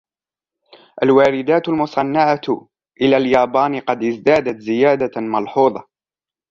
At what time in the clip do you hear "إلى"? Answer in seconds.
3.01-3.17